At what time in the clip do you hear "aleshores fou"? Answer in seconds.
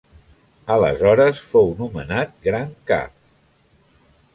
0.75-1.71